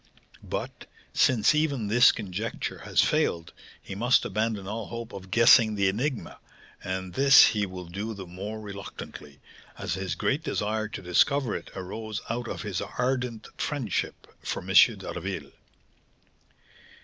But, 0.41 0.87
since 1.13 1.53
even 1.53 1.85
this 1.85 2.11
conjecture 2.11 2.79
has 2.85 3.03
failed, 3.03 3.53
he 3.79 3.93
must 3.93 4.25
abandon 4.25 4.67
all 4.67 4.87
hope 4.87 5.13
of 5.13 5.29
guessing 5.29 5.75
the 5.75 5.89
enigma; 5.89 6.39
and 6.83 7.13
this 7.13 7.45
he 7.45 7.67
will 7.67 7.85
do 7.85 8.15
the 8.15 8.25
more 8.25 8.59
reluctantly, 8.59 9.39
as 9.77 9.93
his 9.93 10.15
great 10.15 10.41
desire 10.41 10.87
to 10.87 11.03
discover 11.03 11.55
it 11.55 11.69
arose 11.75 12.19
out 12.31 12.47
of 12.47 12.63
his 12.63 12.81
ardent 12.81 13.47
friendship 13.57 14.25
for 14.41 14.63
M. 14.67 14.73
d'Harville." 14.73 15.51